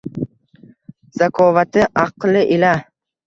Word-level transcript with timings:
Zakovati, 1.17 1.81
aqli 2.05 2.41
ila 2.57 2.73